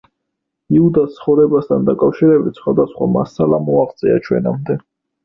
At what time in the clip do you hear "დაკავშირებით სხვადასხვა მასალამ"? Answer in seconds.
1.89-3.69